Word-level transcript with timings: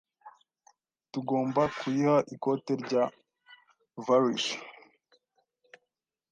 Tugomba 1.11 1.61
kuyiha 1.77 2.15
ikote 2.35 2.73
rya 2.83 3.03
varish. 4.05 4.49